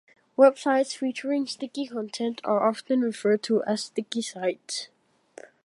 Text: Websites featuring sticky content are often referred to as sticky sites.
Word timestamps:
Websites 0.35 0.97
featuring 0.97 1.45
sticky 1.45 1.85
content 1.85 2.41
are 2.43 2.67
often 2.67 3.01
referred 3.01 3.43
to 3.43 3.61
as 3.65 3.83
sticky 3.83 4.23
sites. 4.23 4.87